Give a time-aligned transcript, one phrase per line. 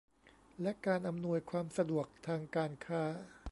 [0.61, 3.01] และการอำนวยความสะดวกทางการค้า